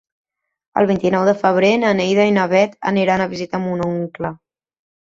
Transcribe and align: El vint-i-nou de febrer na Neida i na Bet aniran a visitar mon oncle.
El 0.81 0.87
vint-i-nou 0.91 1.27
de 1.27 1.35
febrer 1.43 1.69
na 1.83 1.93
Neida 2.01 2.27
i 2.31 2.35
na 2.41 2.49
Bet 2.55 2.77
aniran 2.95 3.27
a 3.29 3.33
visitar 3.37 3.65
mon 3.69 3.89
oncle. 3.95 4.35